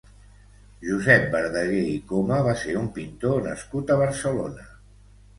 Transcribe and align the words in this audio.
Josep 0.85 1.25
Verdaguer 1.33 1.83
i 1.89 1.99
Coma 2.11 2.39
va 2.47 2.55
ser 2.61 2.73
un 2.79 2.87
pintor 2.95 3.35
nascut 3.49 3.93
a 3.93 3.99
Barcelona. 4.05 4.65